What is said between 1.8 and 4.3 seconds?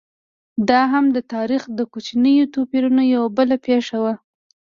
کوچنیو توپیرونو یوه بله پېښه وه.